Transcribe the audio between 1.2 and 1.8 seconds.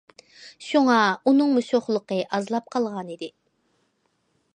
ئۇنىڭمۇ